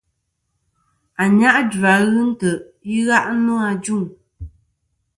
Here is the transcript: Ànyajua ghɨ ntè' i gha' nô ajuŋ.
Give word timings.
Ànyajua 1.21 1.93
ghɨ 2.11 2.21
ntè' 2.29 2.63
i 2.95 2.97
gha' 3.05 3.27
nô 3.45 3.53
ajuŋ. 3.69 4.03